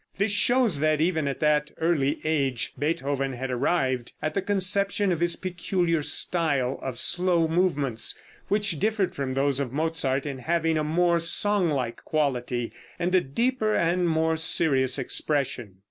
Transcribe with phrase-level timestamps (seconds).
[0.17, 5.19] This shows that even at that early age Beethoven had arrived at the conception of
[5.19, 10.83] his peculiar style of slow movements, which differed from those of Mozart in having a
[10.83, 15.75] more song like quality, and a deeper and more serious expression.